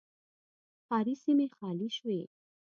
ښاري 0.85 1.15
سیمې 1.23 1.47
خالي 1.55 1.89
شوې 1.97 2.21